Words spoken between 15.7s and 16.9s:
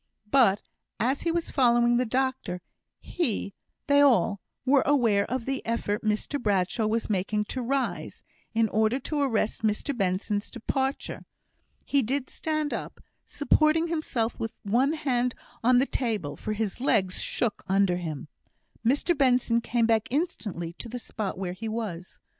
the table, for his